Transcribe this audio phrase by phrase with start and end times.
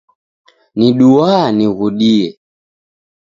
[0.77, 2.27] Niduaa nighudie.